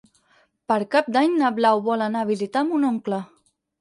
Per 0.71 0.77
Cap 0.95 1.11
d'Any 1.17 1.37
na 1.41 1.51
Blau 1.59 1.81
vol 1.91 2.07
anar 2.07 2.25
a 2.27 2.31
visitar 2.31 2.65
mon 2.71 2.89
oncle. 2.93 3.21